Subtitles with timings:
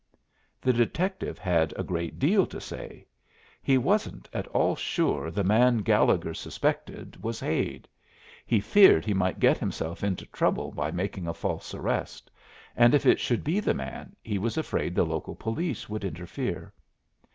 [0.61, 3.05] The detective had a great deal to say.
[3.61, 7.87] He wasn't at all sure the man Gallegher suspected was Hade;
[8.43, 12.31] he feared he might get himself into trouble by making a false arrest,
[12.75, 16.73] and if it should be the man, he was afraid the local police would interfere.